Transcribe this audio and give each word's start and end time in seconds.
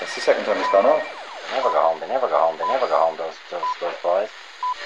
That's 0.00 0.14
the 0.14 0.20
second 0.20 0.44
time 0.44 0.56
it's 0.56 0.72
gone 0.72 0.86
off. 0.86 1.04
They 1.50 1.56
never 1.56 1.68
go 1.68 1.80
home. 1.80 2.00
They 2.00 2.08
never 2.08 2.26
go 2.26 2.38
home. 2.40 2.56
They 2.58 2.66
never 2.66 2.88
go 2.88 2.96
home. 2.96 3.16
Those 3.16 3.36
those 3.50 3.68
those 3.80 3.94
boys. 4.02 4.28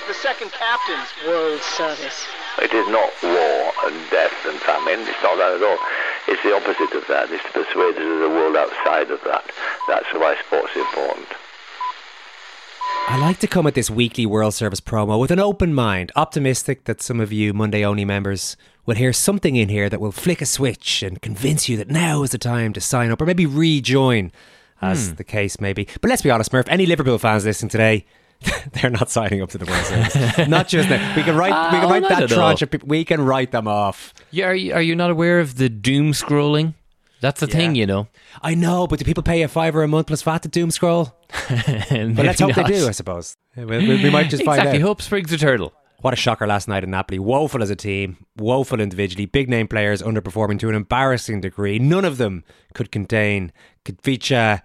The 0.09 0.15
second 0.15 0.51
captain's 0.53 1.09
World 1.27 1.63
Service. 1.63 2.27
It 2.59 2.75
is 2.75 2.89
not 2.89 3.11
war 3.23 3.73
and 3.87 4.11
death 4.11 4.35
and 4.45 4.59
famine. 4.61 5.01
It's 5.07 5.23
not 5.23 5.39
that 5.39 5.55
at 5.55 5.63
all. 5.63 5.79
It's 6.27 6.43
the 6.43 6.55
opposite 6.55 6.93
of 6.99 7.07
that. 7.09 7.31
It's 7.31 7.43
to 7.45 7.53
persuade 7.53 7.97
us 7.97 8.03
of 8.03 8.21
the 8.21 8.29
world 8.29 8.57
outside 8.57 9.11
of 9.11 9.21
that. 9.25 9.45
That's 9.89 10.13
why 10.13 10.37
sport's 10.47 10.77
is 10.77 10.83
important. 10.83 11.29
I 13.07 13.19
like 13.19 13.39
to 13.41 13.47
come 13.47 13.67
at 13.67 13.75
this 13.75 13.91
weekly 13.91 14.27
World 14.27 14.55
Service 14.55 14.81
promo 14.81 15.21
with 15.21 15.31
an 15.31 15.39
open 15.39 15.75
mind, 15.75 16.11
optimistic 16.17 16.85
that 16.85 17.03
some 17.03 17.21
of 17.21 17.33
you 17.33 17.53
Monday 17.53 17.85
only 17.85 18.05
members 18.05 18.57
will 18.87 18.97
hear 18.97 19.13
something 19.13 19.57
in 19.57 19.69
here 19.69 19.89
that 19.89 20.01
will 20.01 20.13
flick 20.13 20.41
a 20.41 20.47
switch 20.47 21.03
and 21.03 21.21
convince 21.23 21.69
you 21.69 21.77
that 21.77 21.91
now 21.91 22.23
is 22.23 22.31
the 22.31 22.39
time 22.39 22.73
to 22.73 22.81
sign 22.81 23.11
up 23.11 23.21
or 23.21 23.27
maybe 23.27 23.47
rejoin, 23.47 24.33
as 24.81 25.09
hmm. 25.09 25.15
the 25.15 25.25
case 25.25 25.61
may 25.61 25.73
be. 25.73 25.87
But 26.01 26.09
let's 26.09 26.23
be 26.23 26.31
honest, 26.31 26.53
Murph, 26.53 26.69
any 26.69 26.87
Liverpool 26.87 27.19
fans 27.19 27.45
listening 27.45 27.71
today, 27.71 28.07
they're 28.73 28.91
not 28.91 29.11
signing 29.11 29.43
up 29.43 29.51
to 29.51 29.59
the 29.59 29.65
World 29.65 29.85
Service. 29.85 30.49
not 30.49 30.69
just 30.69 30.89
that. 30.89 31.17
We 31.17 31.23
can 31.23 31.37
write, 31.37 31.73
we 31.73 31.79
can 31.79 31.85
Oh, 31.87 31.91
write 31.91 32.09
that 32.09 32.25
at 32.25 32.29
tranche 32.29 32.63
of 32.63 32.71
people, 32.71 32.89
we 32.89 33.05
can 33.05 33.21
write 33.21 33.53
them 33.53 33.69
off. 33.69 34.13
Yeah, 34.31 34.47
are 34.47 34.55
you, 34.55 34.75
are 34.75 34.83
you 34.83 34.95
not 34.97 35.11
aware 35.11 35.41
of 35.41 35.57
the 35.57 35.69
doom 35.69 36.13
scrolling? 36.13 36.75
That's 37.21 37.41
the 37.41 37.47
thing, 37.47 37.75
you 37.75 37.87
know. 37.87 38.09
I 38.43 38.55
know, 38.55 38.87
but 38.87 38.99
do 38.99 39.05
people 39.07 39.23
pay 39.23 39.41
a 39.43 39.49
fiver 39.49 39.83
a 39.83 39.89
month 39.89 40.09
plus 40.09 40.21
VAT 40.21 40.43
to 40.43 40.49
doom 40.49 40.71
scroll? 40.71 41.15
But 41.89 42.27
let's 42.27 42.39
hope 42.41 42.55
they 42.55 42.65
do, 42.65 42.87
I 42.87 42.91
suppose. 42.91 43.37
We, 43.57 43.65
we- 43.65 44.03
we 44.03 44.11
might 44.11 44.29
just 44.29 44.45
find 44.45 44.59
exactly. 44.59 44.83
out. 44.83 44.87
Hope 44.87 45.01
springs 45.03 45.33
eternal. 45.33 45.73
What 46.05 46.13
a 46.13 46.19
shocker 46.19 46.47
last 46.47 46.69
night 46.69 46.85
in 46.85 46.91
Napoli. 46.91 47.19
Woeful 47.19 47.63
as 47.63 47.71
a 47.71 47.75
team, 47.75 48.27
woeful 48.37 48.79
individually, 48.79 49.25
big 49.25 49.49
name 49.49 49.67
players 49.67 50.03
underperforming 50.03 50.59
to 50.59 50.69
an 50.69 50.75
embarrassing 50.75 51.41
degree. 51.41 51.79
None 51.79 52.05
of 52.05 52.19
them 52.19 52.45
could 52.75 52.93
contain 52.93 53.55
Kvicha 53.87 54.61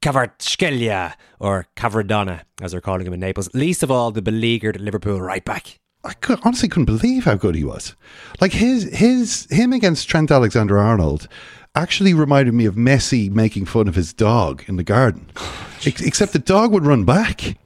Kvaratskhelia 0.00 1.14
or 1.40 1.66
Kvaradona, 1.74 2.42
as 2.62 2.70
they're 2.70 2.80
calling 2.80 3.04
him 3.04 3.12
in 3.14 3.18
Naples. 3.18 3.52
Least 3.52 3.82
of 3.82 3.90
all, 3.90 4.12
the 4.12 4.22
beleaguered 4.22 4.80
Liverpool 4.80 5.20
right 5.20 5.44
back. 5.44 5.80
I 6.04 6.12
could, 6.12 6.38
honestly 6.44 6.68
couldn't 6.68 6.84
believe 6.84 7.24
how 7.24 7.34
good 7.34 7.56
he 7.56 7.64
was. 7.64 7.96
Like 8.40 8.52
his 8.52 8.84
his 8.96 9.48
him 9.50 9.72
against 9.72 10.08
Trent 10.08 10.30
Alexander 10.30 10.78
Arnold 10.78 11.26
actually 11.74 12.14
reminded 12.14 12.54
me 12.54 12.64
of 12.64 12.76
Messi 12.76 13.28
making 13.28 13.64
fun 13.64 13.88
of 13.88 13.96
his 13.96 14.12
dog 14.12 14.62
in 14.68 14.76
the 14.76 14.84
garden. 14.84 15.32
Oh, 15.34 15.68
Ex- 15.84 16.00
Except 16.00 16.32
the 16.32 16.38
dog 16.38 16.70
would 16.70 16.86
run 16.86 17.04
back. 17.04 17.58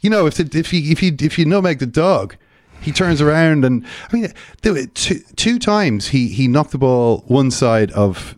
You 0.00 0.10
know, 0.10 0.26
if 0.26 0.36
the, 0.36 0.48
if 0.56 0.72
you 0.72 0.92
if 0.92 1.02
you 1.02 1.16
if 1.20 1.40
you 1.40 1.60
make 1.60 1.80
the 1.80 1.84
dog, 1.86 2.36
he 2.80 2.92
turns 2.92 3.20
around 3.20 3.64
and 3.64 3.84
I 4.12 4.16
mean, 4.16 4.32
there 4.62 4.72
were 4.72 4.86
two 4.86 5.20
two 5.36 5.58
times 5.58 6.08
he 6.08 6.28
he 6.28 6.48
knocked 6.48 6.70
the 6.72 6.78
ball 6.78 7.24
one 7.26 7.50
side 7.50 7.90
of 7.92 8.36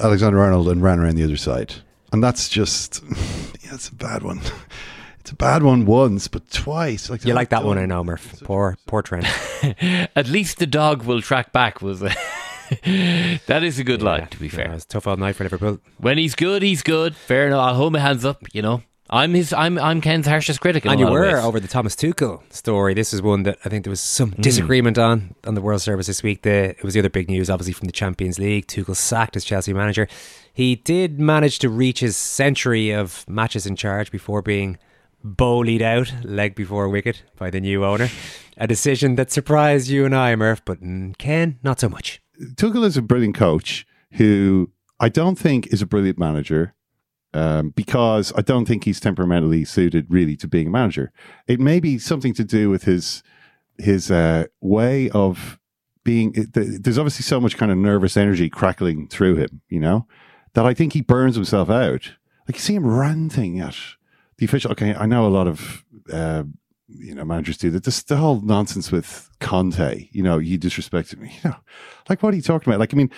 Alexander 0.00 0.40
Arnold 0.40 0.68
and 0.68 0.82
ran 0.82 0.98
around 1.00 1.16
the 1.16 1.24
other 1.24 1.36
side, 1.36 1.74
and 2.12 2.22
that's 2.22 2.48
just 2.48 3.02
yeah, 3.62 3.74
it's 3.74 3.88
a 3.88 3.94
bad 3.94 4.22
one. 4.22 4.40
It's 5.20 5.32
a 5.32 5.36
bad 5.36 5.64
one 5.64 5.86
once, 5.86 6.28
but 6.28 6.48
twice. 6.52 7.10
Like 7.10 7.24
You 7.24 7.34
like 7.34 7.48
that 7.48 7.64
one, 7.64 7.78
I 7.78 7.80
done. 7.80 7.88
know, 7.88 8.04
Murph. 8.04 8.42
Poor, 8.44 8.76
poor 8.86 9.02
Trent. 9.02 9.26
At 10.14 10.28
least 10.28 10.58
the 10.58 10.68
dog 10.68 11.02
will 11.02 11.20
track 11.20 11.52
back. 11.52 11.82
Was 11.82 11.98
that 12.84 13.62
is 13.64 13.78
a 13.80 13.84
good 13.84 14.02
line? 14.02 14.28
To 14.28 14.38
be 14.38 14.46
Yeah, 14.46 14.52
fair, 14.52 14.72
it's 14.72 14.84
a 14.84 14.88
tough 14.88 15.06
old 15.08 15.18
night 15.18 15.34
for 15.34 15.42
Liverpool. 15.44 15.80
when 15.98 16.16
he's 16.18 16.36
good, 16.36 16.62
he's 16.62 16.82
good. 16.84 17.16
Fair 17.16 17.48
enough. 17.48 17.60
I'll 17.60 17.74
hold 17.74 17.92
my 17.92 17.98
hands 17.98 18.24
up. 18.24 18.42
You 18.52 18.62
know, 18.62 18.82
I'm 19.08 19.34
his. 19.34 19.52
I'm 19.52 19.78
I'm 19.78 20.00
Ken's 20.00 20.26
harshest 20.26 20.60
critic. 20.60 20.84
In 20.84 20.90
And 20.92 21.00
a 21.00 21.04
you 21.04 21.04
lot 21.06 21.14
of 21.16 21.20
were 21.20 21.32
ways. 21.36 21.44
over 21.44 21.60
the 21.60 21.68
Thomas 21.68 21.94
Tuchel 21.94 22.42
story. 22.52 22.92
This 22.94 23.14
is 23.14 23.22
one 23.22 23.44
that 23.44 23.58
I 23.64 23.68
think 23.68 23.84
there 23.84 23.90
was 23.90 24.00
some 24.00 24.32
Hmm. 24.32 24.42
disagreement 24.42 24.98
on 24.98 25.34
on 25.46 25.54
the 25.54 25.60
World 25.60 25.80
Service 25.80 26.06
this 26.08 26.22
week. 26.22 26.42
The, 26.42 26.70
it 26.70 26.82
was 26.82 26.94
the 26.94 27.00
other 27.00 27.10
big 27.10 27.28
news, 27.28 27.48
obviously, 27.48 27.72
from 27.72 27.86
the 27.86 27.92
Champions 27.92 28.38
League. 28.38 28.66
Tuchel 28.66 28.96
sacked 28.96 29.36
as 29.36 29.44
Chelsea 29.44 29.72
manager. 29.72 30.08
He 30.52 30.76
did 30.76 31.20
manage 31.20 31.58
to 31.60 31.68
reach 31.68 32.00
his 32.00 32.16
century 32.16 32.90
of 32.90 33.24
matches 33.28 33.66
in 33.66 33.76
charge 33.76 34.10
before 34.10 34.42
being 34.42 34.78
bowled 35.22 35.82
out, 35.82 36.12
leg 36.24 36.54
before 36.54 36.88
wicket, 36.88 37.22
by 37.38 37.50
the 37.50 37.60
new 37.60 37.84
owner. 37.84 38.08
A 38.56 38.66
decision 38.66 39.16
that 39.16 39.30
surprised 39.30 39.88
you 39.88 40.04
and 40.04 40.14
I, 40.14 40.34
Murph, 40.36 40.62
but 40.64 40.80
mm, 40.82 41.16
Ken, 41.18 41.58
not 41.62 41.78
so 41.80 41.88
much. 41.88 42.20
Tuchel 42.54 42.84
is 42.84 42.96
a 42.96 43.02
brilliant 43.02 43.34
coach 43.34 43.86
who 44.12 44.70
I 45.00 45.08
don't 45.08 45.36
think 45.38 45.66
is 45.68 45.82
a 45.82 45.86
brilliant 45.86 46.18
manager 46.18 46.74
um, 47.34 47.70
because 47.70 48.32
I 48.36 48.42
don't 48.42 48.66
think 48.66 48.84
he's 48.84 49.00
temperamentally 49.00 49.64
suited 49.64 50.06
really 50.08 50.36
to 50.36 50.48
being 50.48 50.68
a 50.68 50.70
manager. 50.70 51.12
It 51.46 51.60
may 51.60 51.80
be 51.80 51.98
something 51.98 52.34
to 52.34 52.44
do 52.44 52.70
with 52.70 52.84
his 52.84 53.22
his 53.78 54.10
uh, 54.10 54.44
way 54.60 55.10
of 55.10 55.58
being. 56.04 56.32
it- 56.34 56.54
th- 56.54 56.80
There's 56.82 56.98
obviously 56.98 57.24
so 57.24 57.40
much 57.40 57.56
kind 57.56 57.70
of 57.70 57.78
nervous 57.78 58.16
energy 58.16 58.48
crackling 58.48 59.08
through 59.08 59.36
him, 59.36 59.60
you 59.68 59.80
know, 59.80 60.06
that 60.54 60.64
I 60.64 60.72
think 60.74 60.92
he 60.94 61.02
burns 61.02 61.34
himself 61.34 61.68
out. 61.68 62.12
Like 62.48 62.54
you 62.56 62.60
see 62.60 62.74
him 62.74 62.86
ranting 62.86 63.60
at 63.60 63.76
the 64.38 64.46
official. 64.46 64.70
Okay, 64.72 64.94
I 64.94 65.06
know 65.06 65.26
a 65.26 65.28
lot 65.28 65.46
of. 65.46 65.84
Uh, 66.12 66.44
you 66.88 67.16
know, 67.16 67.24
managers 67.24 67.58
do 67.58 67.68
that. 67.72 67.82
The 67.82 68.16
whole 68.16 68.40
nonsense 68.42 68.92
with 68.92 69.28
Conte. 69.40 70.08
You 70.12 70.22
know, 70.22 70.38
you 70.38 70.56
disrespected 70.56 71.18
me. 71.18 71.32
You 71.44 71.50
know, 71.50 71.56
like 72.08 72.22
what 72.22 72.32
are 72.32 72.36
you 72.36 72.42
talking 72.42 72.70
about? 72.72 72.78
Like, 72.78 72.94
I 72.94 72.96
mean, 72.96 73.10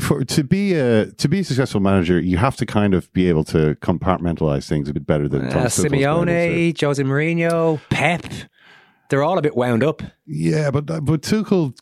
for, 0.00 0.24
to 0.24 0.44
be 0.44 0.74
a 0.74 1.06
to 1.12 1.28
be 1.28 1.40
a 1.40 1.44
successful 1.44 1.80
manager, 1.80 2.20
you 2.20 2.36
have 2.36 2.56
to 2.56 2.66
kind 2.66 2.94
of 2.94 3.12
be 3.12 3.28
able 3.28 3.44
to 3.44 3.74
compartmentalize 3.76 4.68
things 4.68 4.88
a 4.88 4.94
bit 4.94 5.06
better 5.06 5.28
than 5.28 5.46
Uh, 5.46 5.50
Thomas 5.50 5.76
Tuchel's 5.76 5.82
been 5.90 5.94
able 6.02 6.24
to. 6.26 6.30
Simeone, 6.32 6.80
Jose 6.80 7.02
Mourinho, 7.02 7.80
Pep. 7.90 8.24
They're 9.10 9.22
all 9.22 9.38
a 9.38 9.42
bit 9.42 9.56
wound 9.56 9.82
up. 9.82 10.02
Yeah, 10.26 10.70
but 10.70 10.86
but 10.86 11.22
Tuchel. 11.22 11.72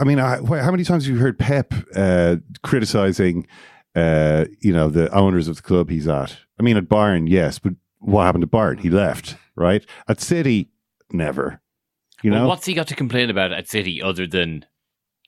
I 0.00 0.04
mean, 0.04 0.18
I, 0.18 0.36
how 0.60 0.70
many 0.70 0.84
times 0.84 1.06
have 1.06 1.14
you 1.14 1.20
heard 1.20 1.38
Pep 1.38 1.72
uh, 1.94 2.36
criticizing, 2.62 3.46
uh, 3.94 4.46
you 4.60 4.72
know, 4.72 4.88
the 4.88 5.08
owners 5.14 5.46
of 5.48 5.56
the 5.56 5.62
club 5.62 5.88
he's 5.88 6.08
at? 6.08 6.36
I 6.58 6.62
mean, 6.64 6.76
at 6.76 6.88
Bayern, 6.88 7.28
yes, 7.28 7.58
but 7.60 7.74
what 8.00 8.24
happened 8.24 8.42
to 8.42 8.48
Bayern? 8.48 8.80
He 8.80 8.90
left, 8.90 9.36
right? 9.54 9.86
At 10.08 10.20
City, 10.20 10.70
never. 11.12 11.60
You 12.22 12.32
Well, 12.32 12.40
know, 12.42 12.48
what's 12.48 12.66
he 12.66 12.74
got 12.74 12.88
to 12.88 12.96
complain 12.96 13.30
about 13.30 13.52
at 13.52 13.68
City 13.68 14.02
other 14.02 14.26
than 14.26 14.64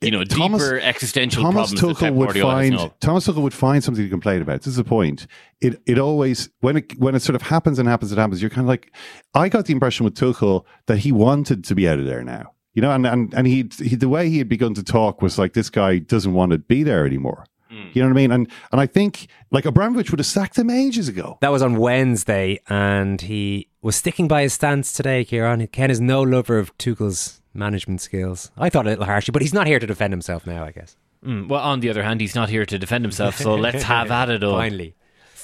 you 0.01 0.11
know 0.11 0.25
Thomas- 0.25 0.63
deeper 0.63 0.81
existential 0.81 1.43
Thomas 1.43 1.73
problems 1.73 1.99
that 2.01 2.07
Tuchel 2.07 2.15
would 2.15 2.37
find? 2.39 2.91
Thomas 3.01 3.27
Tuchel 3.27 3.43
would 3.43 3.55
find 3.55 3.85
something 3.85 4.05
to 4.05 4.11
complain 4.11 4.43
about. 4.43 4.61
This 4.61 4.69
is 4.69 4.77
the 4.77 4.85
point. 4.85 5.27
It 5.61 5.81
it 5.87 5.99
always 5.99 6.49
when 6.61 6.79
it 6.79 6.99
when 6.99 7.15
it 7.15 7.21
sort 7.21 7.37
of 7.37 7.43
happens 7.43 7.79
and 7.79 7.89
happens 7.89 8.11
and 8.13 8.21
happens, 8.21 8.41
you're 8.41 8.51
kind 8.51 8.65
of 8.65 8.69
like 8.69 8.93
I 9.35 9.49
got 9.49 9.67
the 9.67 9.73
impression 9.73 10.05
with 10.05 10.15
Tuchel 10.15 10.65
that 10.87 10.99
he 10.99 11.13
wanted 11.13 11.65
to 11.65 11.75
be 11.75 11.89
out 11.89 11.99
of 11.99 12.07
there 12.07 12.25
now. 12.25 12.53
You 12.73 12.83
know, 12.83 12.93
and 12.93 13.07
and, 13.07 13.35
and 13.35 13.47
he, 13.47 13.69
he 13.79 13.97
the 13.97 14.09
way 14.09 14.29
he 14.29 14.39
had 14.39 14.49
begun 14.49 14.75
to 14.75 14.85
talk 14.85 15.21
was 15.23 15.39
like 15.39 15.55
this 15.55 15.71
guy 15.71 15.99
doesn't 15.99 16.33
want 16.33 16.53
to 16.53 16.59
be 16.59 16.83
there 16.83 17.05
anymore. 17.05 17.45
You 17.71 18.03
know 18.03 18.09
what 18.09 18.15
I 18.15 18.21
mean? 18.21 18.33
And 18.33 18.49
and 18.73 18.81
I 18.81 18.87
think 18.87 19.29
like 19.51 19.65
Abramovich 19.65 20.11
would 20.11 20.19
have 20.19 20.27
sacked 20.27 20.59
him 20.59 20.71
ages 20.71 21.09
ago. 21.09 21.39
That 21.41 21.53
was 21.53 21.63
on 21.63 21.77
Wednesday, 21.77 22.61
and 22.69 23.21
he 23.21 23.69
was 23.83 23.97
sticking 23.97 24.29
by 24.29 24.43
his 24.43 24.53
stance 24.53 24.93
today, 24.93 25.25
Kieran. 25.25 25.67
Ken 25.69 25.91
is 25.91 26.01
no 26.01 26.23
lover 26.23 26.59
of 26.59 26.77
Tuchel's 26.79 27.41
management 27.55 28.01
skills. 28.01 28.51
I 28.57 28.71
thought 28.71 28.87
a 28.87 28.91
little 28.91 29.05
harshly, 29.05 29.33
but 29.33 29.43
he's 29.43 29.55
not 29.55 29.67
here 29.67 29.79
to 29.79 29.87
defend 29.87 30.13
himself 30.13 30.47
now, 30.47 30.65
I 30.65 30.73
guess. 30.73 30.97
Mm, 31.25 31.49
well, 31.49 31.61
on 31.61 31.81
the 31.81 31.91
other 31.91 32.03
hand, 32.03 32.21
he's 32.21 32.35
not 32.35 32.49
here 32.49 32.65
to 32.65 32.79
defend 32.79 33.05
himself, 33.05 33.37
so 33.37 33.55
let's 33.67 33.83
have 33.85 34.11
at 34.11 34.31
it. 34.31 34.43
All. 34.43 34.57
Finally. 34.57 34.95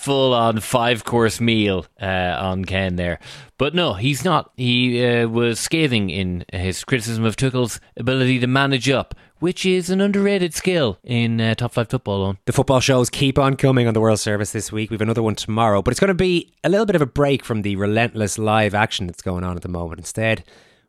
Full 0.06 0.32
on 0.32 0.60
five 0.60 1.02
course 1.04 1.40
meal 1.40 1.84
uh, 2.00 2.36
on 2.38 2.64
Ken 2.64 2.94
there. 2.94 3.18
But 3.58 3.74
no, 3.74 3.94
he's 3.94 4.24
not. 4.24 4.52
He 4.56 5.04
uh, 5.04 5.26
was 5.26 5.58
scathing 5.58 6.10
in 6.10 6.44
his 6.52 6.84
criticism 6.84 7.24
of 7.24 7.34
Tuchel's 7.34 7.80
ability 7.96 8.38
to 8.38 8.46
manage 8.46 8.88
up, 8.88 9.16
which 9.40 9.66
is 9.66 9.90
an 9.90 10.00
underrated 10.00 10.54
skill 10.54 11.00
in 11.02 11.40
uh, 11.40 11.56
top 11.56 11.72
five 11.72 11.88
football. 11.88 12.22
On 12.22 12.38
The 12.44 12.52
football 12.52 12.78
shows 12.78 13.10
keep 13.10 13.36
on 13.36 13.56
coming 13.56 13.88
on 13.88 13.94
the 13.94 14.00
World 14.00 14.20
Service 14.20 14.52
this 14.52 14.70
week. 14.70 14.92
We've 14.92 15.00
another 15.00 15.24
one 15.24 15.34
tomorrow, 15.34 15.82
but 15.82 15.90
it's 15.90 15.98
going 15.98 16.06
to 16.06 16.14
be 16.14 16.52
a 16.62 16.68
little 16.68 16.86
bit 16.86 16.94
of 16.94 17.02
a 17.02 17.06
break 17.06 17.44
from 17.44 17.62
the 17.62 17.74
relentless 17.74 18.38
live 18.38 18.74
action 18.74 19.08
that's 19.08 19.22
going 19.22 19.42
on 19.42 19.56
at 19.56 19.62
the 19.62 19.68
moment. 19.68 19.98
Instead, 19.98 20.44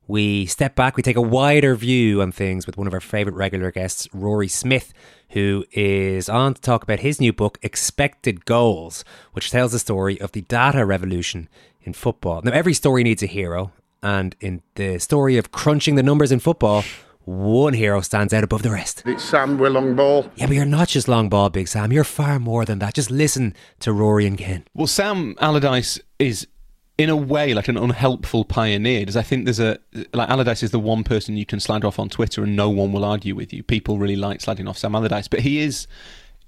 we 0.07 0.45
step 0.45 0.75
back, 0.75 0.95
we 0.95 1.03
take 1.03 1.17
a 1.17 1.21
wider 1.21 1.75
view 1.75 2.21
on 2.21 2.31
things 2.31 2.65
with 2.65 2.77
one 2.77 2.87
of 2.87 2.93
our 2.93 3.01
favourite 3.01 3.35
regular 3.35 3.71
guests, 3.71 4.07
Rory 4.13 4.47
Smith, 4.47 4.93
who 5.31 5.65
is 5.71 6.29
on 6.29 6.53
to 6.53 6.61
talk 6.61 6.83
about 6.83 6.99
his 6.99 7.19
new 7.19 7.33
book, 7.33 7.57
Expected 7.61 8.45
Goals, 8.45 9.03
which 9.33 9.51
tells 9.51 9.73
the 9.73 9.79
story 9.79 10.19
of 10.21 10.31
the 10.31 10.41
data 10.41 10.85
revolution 10.85 11.49
in 11.81 11.93
football. 11.93 12.41
Now, 12.41 12.51
every 12.51 12.73
story 12.73 13.03
needs 13.03 13.21
a 13.21 13.27
hero, 13.27 13.73
and 14.01 14.35
in 14.39 14.61
the 14.75 14.99
story 14.99 15.37
of 15.37 15.51
crunching 15.51 15.95
the 15.95 16.03
numbers 16.03 16.31
in 16.31 16.39
football, 16.39 16.83
one 17.25 17.73
hero 17.73 17.99
stands 17.99 18.33
out 18.33 18.45
above 18.45 18.61
the 18.61 18.71
rest. 18.71 19.03
It's 19.05 19.21
Sam 19.21 19.57
with 19.57 19.73
long 19.73 19.97
ball. 19.97 20.31
Yeah, 20.37 20.47
but 20.47 20.55
you're 20.55 20.65
not 20.65 20.87
just 20.87 21.09
long 21.09 21.27
ball, 21.27 21.49
Big 21.49 21.67
Sam. 21.67 21.91
You're 21.91 22.05
far 22.05 22.39
more 22.39 22.63
than 22.63 22.79
that. 22.79 22.93
Just 22.93 23.11
listen 23.11 23.53
to 23.81 23.91
Rory 23.91 24.25
and 24.25 24.37
Ken. 24.37 24.63
Well, 24.73 24.87
Sam 24.87 25.35
Allardyce 25.41 25.99
is, 26.19 26.47
in 26.97 27.09
a 27.09 27.15
way, 27.15 27.53
like 27.53 27.67
an 27.67 27.77
unhelpful 27.77 28.43
pioneer. 28.43 29.05
Does 29.05 29.15
I 29.15 29.21
think 29.21 29.45
there's 29.45 29.59
a 29.59 29.77
like 30.13 30.29
Allardyce 30.29 30.63
is 30.63 30.71
the 30.71 30.79
one 30.79 31.03
person 31.03 31.37
you 31.37 31.45
can 31.45 31.59
slag 31.59 31.85
off 31.85 31.99
on 31.99 32.09
Twitter 32.09 32.43
and 32.43 32.55
no 32.55 32.69
one 32.69 32.91
will 32.91 33.05
argue 33.05 33.35
with 33.35 33.53
you. 33.53 33.63
People 33.63 33.99
really 33.99 34.15
like 34.15 34.39
slagging 34.39 34.67
off 34.67 34.77
Sam 34.77 34.95
Allardyce, 34.95 35.27
but 35.27 35.41
he 35.41 35.59
is, 35.59 35.87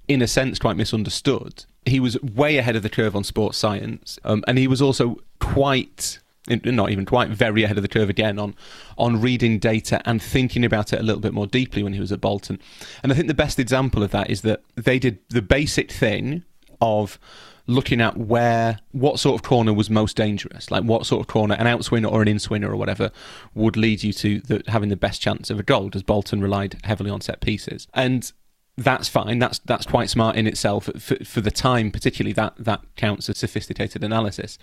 in 0.08 0.22
a 0.22 0.26
sense, 0.26 0.58
quite 0.58 0.76
misunderstood. 0.76 1.64
He 1.86 2.00
was 2.00 2.20
way 2.22 2.58
ahead 2.58 2.76
of 2.76 2.82
the 2.82 2.90
curve 2.90 3.14
on 3.14 3.24
sports 3.24 3.58
science, 3.58 4.18
um, 4.24 4.44
and 4.46 4.58
he 4.58 4.66
was 4.66 4.82
also 4.82 5.20
quite 5.38 6.18
not 6.64 6.90
even 6.90 7.04
quite 7.04 7.28
very 7.28 7.62
ahead 7.62 7.76
of 7.76 7.82
the 7.82 7.88
curve 7.88 8.08
again 8.08 8.38
on 8.38 8.54
on 8.98 9.20
reading 9.20 9.58
data 9.58 10.02
and 10.04 10.20
thinking 10.20 10.64
about 10.64 10.92
it 10.92 10.98
a 10.98 11.02
little 11.02 11.20
bit 11.20 11.32
more 11.32 11.46
deeply 11.46 11.82
when 11.82 11.92
he 11.92 12.00
was 12.00 12.10
at 12.10 12.20
Bolton. 12.20 12.58
And 13.02 13.12
I 13.12 13.14
think 13.14 13.28
the 13.28 13.34
best 13.34 13.58
example 13.58 14.02
of 14.02 14.10
that 14.10 14.30
is 14.30 14.42
that 14.42 14.62
they 14.74 14.98
did 14.98 15.18
the 15.28 15.42
basic 15.42 15.92
thing 15.92 16.44
of 16.80 17.18
looking 17.66 18.00
at 18.00 18.16
where 18.16 18.78
what 18.92 19.20
sort 19.20 19.34
of 19.34 19.42
corner 19.42 19.72
was 19.72 19.88
most 19.88 20.16
dangerous, 20.16 20.70
like 20.70 20.82
what 20.82 21.06
sort 21.06 21.20
of 21.20 21.26
corner, 21.28 21.54
an 21.54 21.66
outswinger 21.66 22.10
or 22.10 22.22
an 22.22 22.28
inswinger 22.28 22.68
or 22.68 22.76
whatever, 22.76 23.10
would 23.54 23.76
lead 23.76 24.02
you 24.02 24.12
to 24.12 24.40
the, 24.40 24.62
having 24.66 24.88
the 24.88 24.96
best 24.96 25.22
chance 25.22 25.50
of 25.50 25.58
a 25.60 25.62
goal. 25.62 25.90
As 25.94 26.02
Bolton 26.02 26.40
relied 26.40 26.78
heavily 26.84 27.10
on 27.10 27.20
set 27.20 27.40
pieces, 27.40 27.86
and 27.94 28.32
that's 28.76 29.08
fine. 29.08 29.38
That's 29.38 29.58
that's 29.60 29.86
quite 29.86 30.10
smart 30.10 30.36
in 30.36 30.46
itself 30.46 30.88
for, 30.98 31.16
for 31.24 31.40
the 31.40 31.50
time, 31.50 31.90
particularly 31.90 32.32
that 32.34 32.54
that 32.58 32.80
counts 32.96 33.28
as 33.28 33.38
sophisticated 33.38 34.02
analysis. 34.02 34.58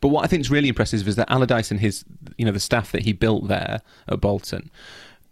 But 0.00 0.08
what 0.08 0.24
I 0.24 0.26
think 0.26 0.40
is 0.40 0.50
really 0.50 0.68
impressive 0.68 1.06
is 1.06 1.16
that 1.16 1.30
Allardyce 1.30 1.70
and 1.70 1.80
his, 1.80 2.04
you 2.36 2.44
know, 2.44 2.52
the 2.52 2.60
staff 2.60 2.92
that 2.92 3.02
he 3.02 3.12
built 3.12 3.48
there 3.48 3.80
at 4.08 4.20
Bolton, 4.20 4.70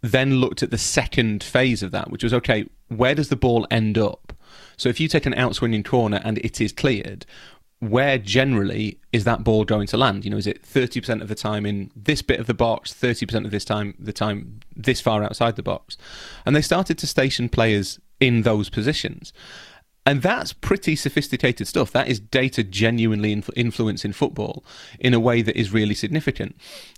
then 0.00 0.36
looked 0.36 0.62
at 0.62 0.70
the 0.70 0.78
second 0.78 1.42
phase 1.42 1.82
of 1.82 1.90
that, 1.90 2.10
which 2.10 2.22
was 2.22 2.32
okay. 2.34 2.66
Where 2.88 3.14
does 3.14 3.28
the 3.28 3.36
ball 3.36 3.66
end 3.70 3.98
up? 3.98 4.32
So 4.76 4.88
if 4.88 5.00
you 5.00 5.08
take 5.08 5.26
an 5.26 5.34
outswinging 5.34 5.84
corner 5.84 6.20
and 6.24 6.38
it 6.38 6.60
is 6.60 6.72
cleared, 6.72 7.26
where 7.80 8.18
generally 8.18 8.98
is 9.12 9.24
that 9.24 9.44
ball 9.44 9.64
going 9.64 9.86
to 9.88 9.96
land? 9.96 10.24
You 10.24 10.32
know, 10.32 10.36
is 10.36 10.48
it 10.48 10.64
thirty 10.64 11.00
percent 11.00 11.22
of 11.22 11.28
the 11.28 11.34
time 11.34 11.64
in 11.64 11.92
this 11.94 12.22
bit 12.22 12.40
of 12.40 12.46
the 12.46 12.54
box, 12.54 12.92
thirty 12.92 13.24
percent 13.24 13.44
of 13.44 13.52
this 13.52 13.64
time 13.64 13.94
the 13.98 14.12
time 14.12 14.60
this 14.74 15.00
far 15.00 15.22
outside 15.22 15.56
the 15.56 15.62
box? 15.62 15.96
And 16.44 16.56
they 16.56 16.62
started 16.62 16.98
to 16.98 17.06
station 17.06 17.48
players 17.48 18.00
in 18.18 18.42
those 18.42 18.68
positions. 18.68 19.32
And 20.04 20.22
that's 20.22 20.54
pretty 20.54 20.96
sophisticated 20.96 21.68
stuff. 21.68 21.92
That 21.92 22.08
is 22.08 22.18
data 22.18 22.64
genuinely 22.64 23.36
influ- 23.36 23.52
influencing 23.54 24.14
football 24.14 24.64
in 24.98 25.12
a 25.12 25.20
way 25.20 25.42
that 25.42 25.54
is 25.54 25.70
really 25.70 25.94
significant. 25.94 26.56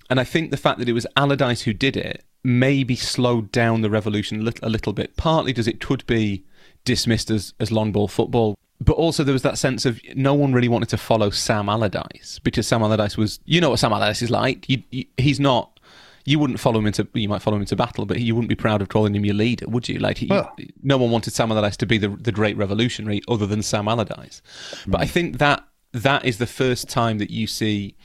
And 0.09 0.21
I 0.21 0.25
think 0.25 0.51
the 0.51 0.57
fact 0.57 0.79
that 0.79 0.89
it 0.89 0.93
was 0.93 1.09
Allardyce 1.17 1.63
who 1.63 1.73
did 1.73 1.97
it 1.97 2.25
maybe 2.45 2.95
slowed 2.95 3.51
down 3.51 3.83
the 3.83 3.91
revolution 3.91 4.41
a 4.41 4.43
little, 4.45 4.69
a 4.69 4.71
little 4.71 4.93
bit, 4.93 5.17
partly 5.17 5.53
because 5.53 5.67
it 5.67 5.81
could 5.81 6.07
be 6.07 6.45
dismissed 6.85 7.31
as, 7.31 7.55
as 7.61 7.71
long 7.71 7.93
ball 7.93 8.09
football. 8.09 8.57
But 8.83 8.95
also 8.95 9.25
there 9.25 9.35
was 9.35 9.43
that 9.43 9.59
sense 9.59 9.85
of 9.85 10.01
no 10.17 10.33
one 10.33 10.55
really 10.55 10.69
wanted 10.69 10.89
to 10.91 10.97
follow 10.97 11.31
Sam 11.31 11.69
Allardyce 11.69 12.41
because 12.43 12.67
Sam 12.67 12.83
Allardyce 12.83 13.17
was, 13.17 13.39
you 13.45 13.61
know 13.61 13.71
what 13.71 13.79
Sam 13.79 13.93
Allardyce 13.93 14.23
is 14.23 14.31
like. 14.31 14.69
You, 14.69 14.83
you, 14.91 15.05
he's 15.19 15.39
not 15.39 15.79
you 16.25 16.39
wouldn't 16.39 16.61
follow 16.61 16.79
him 16.79 16.87
into 16.87 17.09
you 17.15 17.29
might 17.29 17.43
follow 17.43 17.57
him 17.57 17.63
into 17.63 17.77
battle, 17.77 18.07
but 18.07 18.21
you 18.21 18.35
wouldn't 18.35 18.49
be 18.49 18.55
proud 18.55 18.83
of 18.83 18.89
calling 18.89 19.15
him 19.15 19.25
your 19.25 19.35
leader, 19.35 19.67
would 19.69 19.89
you? 19.89 19.99
Like, 19.99 20.19
he, 20.19 20.27
Well- 20.27 20.55
no 20.83 20.99
one 20.99 21.11
wanted 21.11 21.33
Sam 21.33 21.51
Allardyce 21.51 21.77
to 21.79 21.87
be 21.87 21.99
the 21.99 22.09
the 22.09 22.33
great 22.33 22.57
revolutionary 22.57 23.23
other 23.29 23.47
than 23.47 23.63
Sam 23.63 23.89
Allardyce. 23.89 24.43
But 24.87 25.01
I 25.01 25.05
mm. 25.05 25.11
think 25.11 25.39
that 25.39 25.65
that 25.93 26.25
is 26.25 26.39
the 26.39 26.47
first 26.47 26.89
time 26.89 27.19
that 27.19 27.31
you 27.31 27.47
see 27.47 27.97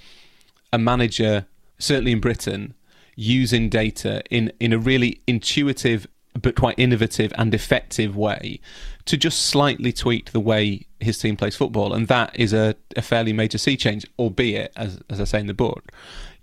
a 0.73 0.77
manager, 0.77 1.45
certainly 1.77 2.11
in 2.11 2.19
Britain, 2.19 2.73
using 3.15 3.69
data 3.69 4.23
in 4.29 4.51
in 4.59 4.73
a 4.73 4.79
really 4.79 5.21
intuitive 5.27 6.07
but 6.41 6.55
quite 6.55 6.77
innovative 6.77 7.31
and 7.37 7.53
effective 7.53 8.15
way 8.15 8.59
to 9.05 9.17
just 9.17 9.45
slightly 9.45 9.93
tweak 9.93 10.31
the 10.31 10.39
way 10.39 10.85
his 10.99 11.17
team 11.17 11.37
plays 11.37 11.55
football, 11.55 11.93
and 11.93 12.07
that 12.07 12.37
is 12.39 12.53
a, 12.53 12.75
a 12.95 13.01
fairly 13.01 13.33
major 13.33 13.57
sea 13.57 13.77
change, 13.77 14.05
albeit 14.19 14.71
as 14.75 14.99
as 15.09 15.21
I 15.21 15.23
say 15.25 15.39
in 15.39 15.47
the 15.47 15.53
book. 15.53 15.91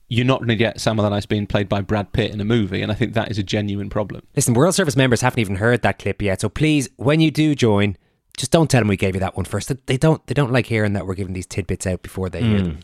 You're 0.09 0.27
not 0.27 0.41
going 0.41 0.49
to 0.49 0.57
get 0.57 0.79
Sam 0.79 0.99
Allardyce 1.01 1.25
being 1.25 1.47
played 1.47 1.71
by 1.71 1.81
Brad 1.81 2.13
Pitt 2.13 2.33
in 2.33 2.41
a 2.41 2.45
movie, 2.45 2.83
and 2.83 2.93
I 2.93 2.95
think 2.95 3.15
that 3.15 3.31
is 3.31 3.39
a 3.39 3.43
genuine 3.43 3.89
problem. 3.89 4.23
Listen, 4.37 4.53
World 4.53 4.75
Service 4.75 4.95
members 4.95 5.23
haven't 5.23 5.39
even 5.41 5.57
heard 5.57 5.81
that 5.83 5.99
clip 5.99 6.21
yet, 6.21 6.43
so 6.43 6.51
please, 6.51 6.91
when 6.97 7.21
you 7.21 7.31
do 7.31 7.55
join, 7.55 7.97
just 8.37 8.53
don't 8.53 8.71
tell 8.71 8.83
them 8.83 8.89
we 8.89 8.97
gave 8.99 9.15
you 9.15 9.21
that 9.21 9.37
one 9.37 9.47
first. 9.47 9.73
They 9.87 9.97
don't. 9.97 10.25
They 10.27 10.35
don't 10.35 10.53
like 10.53 10.67
hearing 10.67 10.93
that 10.95 11.07
we're 11.07 11.15
giving 11.15 11.33
these 11.33 11.47
tidbits 11.47 11.87
out 11.87 12.03
before 12.03 12.29
they 12.29 12.43
hear 12.43 12.59
Mm. 12.61 12.65
them. 12.65 12.79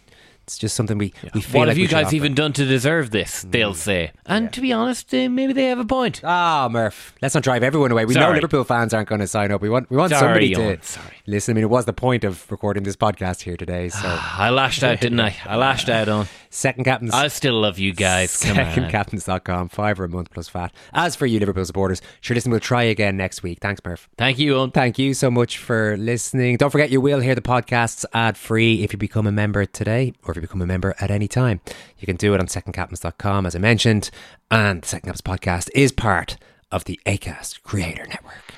It's 0.49 0.57
just 0.57 0.75
something 0.75 0.97
we, 0.97 1.13
we 1.35 1.43
feel 1.43 1.59
what 1.61 1.69
like 1.69 1.77
have 1.77 1.77
you 1.77 1.89
guys 1.89 2.15
even 2.15 2.33
done 2.33 2.55
to 2.55 2.65
deserve 2.65 3.11
this? 3.11 3.45
They'll 3.47 3.75
say. 3.75 4.13
And 4.25 4.51
to 4.55 4.63
be 4.63 4.73
honest, 4.73 5.13
uh, 5.13 5.29
maybe 5.29 5.53
they 5.53 5.67
have 5.67 5.79
a 5.79 5.85
point. 5.85 6.23
Ah, 6.25 6.71
Murph. 6.73 7.15
Let's 7.21 7.35
not 7.35 7.45
drive 7.45 7.63
everyone 7.63 7.93
away. 7.93 8.07
We 8.07 8.15
know 8.15 8.33
Liverpool 8.33 8.65
fans 8.65 8.95
aren't 8.95 9.11
going 9.11 9.21
to 9.21 9.27
sign 9.27 9.53
up. 9.53 9.61
We 9.61 9.69
want 9.69 9.91
we 9.91 9.99
want 9.99 10.09
Sorry, 10.09 10.21
somebody 10.21 10.55
to 10.55 10.83
sorry. 10.83 11.17
Listen. 11.29 11.53
I 11.53 11.55
mean, 11.57 11.65
it 11.65 11.71
was 11.71 11.85
the 11.85 11.93
point 11.93 12.25
of 12.25 12.51
recording 12.51 12.85
this 12.85 12.97
podcast 12.97 13.43
here 13.43 13.59
today. 13.59 13.91
So 13.91 14.01
I 14.03 14.49
lashed 14.49 14.83
out, 14.83 14.99
didn't 14.99 15.21
I? 15.21 15.37
I 15.45 15.57
lashed 15.57 15.91
out 15.91 16.09
on. 16.09 16.27
second 16.49 16.85
captains. 16.85 17.13
I 17.13 17.29
still 17.29 17.61
love 17.61 17.79
you 17.79 17.93
guys. 17.93 18.31
Secondcaptains.com, 18.33 19.69
five 19.69 20.01
a 20.01 20.09
month 20.09 20.31
plus 20.31 20.49
VAT. 20.49 20.73
As 20.95 21.17
for 21.17 21.27
you, 21.27 21.39
Liverpool 21.39 21.67
supporters, 21.67 22.01
sure, 22.23 22.35
listen, 22.35 22.51
we'll 22.51 22.61
try 22.61 22.85
again 22.85 23.19
next 23.19 23.43
week. 23.43 23.59
Thanks, 23.61 23.83
Murph. 23.85 24.09
Thank 24.17 24.39
you, 24.39 24.57
Owen. 24.57 24.71
Thank 24.71 24.99
you 24.99 25.13
so 25.13 25.31
much 25.31 25.59
for 25.59 25.99
listening. 25.99 26.57
Don't 26.57 26.71
forget, 26.71 26.89
you 26.91 27.03
will 27.03 27.21
hear 27.21 27.35
the 27.35 27.43
podcasts 27.43 28.07
ad 28.15 28.39
free 28.39 28.83
if 28.83 28.95
you 28.95 28.99
become 28.99 29.27
a 29.27 29.33
member 29.33 29.67
today 29.67 30.15
or 30.25 30.31
if 30.31 30.37
you 30.37 30.41
become 30.41 30.63
a 30.63 30.67
member 30.67 30.95
at 30.99 31.11
any 31.11 31.29
time. 31.29 31.61
You 31.99 32.07
can 32.07 32.17
do 32.17 32.33
it 32.33 32.41
on 32.41 32.47
secondcaptains.com, 32.47 33.45
as 33.45 33.55
I 33.55 33.59
mentioned. 33.59 34.11
And 34.51 34.81
the 34.81 34.89
Second 34.89 35.09
Captains 35.13 35.21
podcast 35.21 35.71
is 35.75 35.93
part 35.93 36.39
of 36.73 36.85
the 36.85 36.99
ACAST 37.05 37.63
Creator 37.65 38.07
Network. 38.07 38.55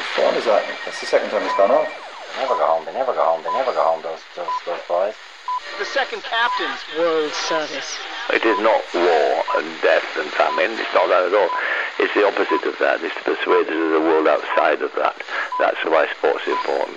Whose 0.00 0.16
phone 0.16 0.32
is 0.32 0.48
that? 0.48 0.64
That's 0.88 0.96
the 0.96 1.12
second 1.12 1.28
time 1.28 1.44
it's 1.44 1.52
gone 1.60 1.68
off. 1.68 1.84
They 2.32 2.40
never 2.40 2.56
go 2.56 2.64
home. 2.64 2.88
They 2.88 2.96
never 2.96 3.12
go 3.12 3.20
home. 3.20 3.44
They 3.44 3.52
never 3.52 3.76
go 3.76 3.84
home. 3.84 4.00
Those 4.00 4.24
those 4.32 4.48
those 4.64 4.80
boys. 4.88 5.12
The 5.76 5.84
second 5.84 6.24
captain's 6.24 6.80
World 6.96 7.36
Service. 7.36 8.00
It 8.32 8.40
is 8.40 8.56
not 8.64 8.80
war 8.96 9.44
and 9.60 9.68
death 9.84 10.08
and 10.16 10.32
famine. 10.32 10.72
It's 10.80 10.94
not 10.96 11.12
that 11.12 11.28
at 11.28 11.36
all. 11.36 11.52
It's 12.00 12.16
the 12.16 12.24
opposite 12.24 12.64
of 12.64 12.80
that. 12.80 13.04
It's 13.04 13.12
to 13.12 13.36
persuade 13.36 13.68
us 13.68 13.76
of 13.76 13.92
the 13.92 14.00
world 14.00 14.24
outside 14.24 14.80
of 14.80 14.88
that. 14.96 15.20
That's 15.60 15.84
why 15.84 16.08
sports 16.16 16.48
is 16.48 16.56
important. 16.64 16.96